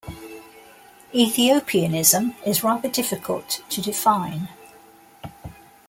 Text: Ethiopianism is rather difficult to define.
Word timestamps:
Ethiopianism 1.13 2.33
is 2.43 2.63
rather 2.63 2.89
difficult 2.89 3.61
to 3.69 3.81
define. 3.83 4.47